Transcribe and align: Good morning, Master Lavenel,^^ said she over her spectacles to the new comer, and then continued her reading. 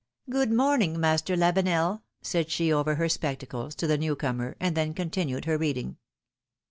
Good 0.31 0.51
morning, 0.51 0.99
Master 0.99 1.35
Lavenel,^^ 1.35 2.01
said 2.23 2.49
she 2.49 2.73
over 2.73 2.95
her 2.95 3.07
spectacles 3.07 3.75
to 3.75 3.85
the 3.85 3.99
new 3.99 4.15
comer, 4.15 4.55
and 4.59 4.75
then 4.75 4.95
continued 4.95 5.45
her 5.45 5.59
reading. 5.59 5.97